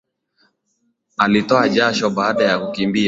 [1.17, 2.99] Alitoa jasho baada ya kukimbia